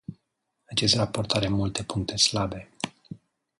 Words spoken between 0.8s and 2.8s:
raport are multe puncte slabe.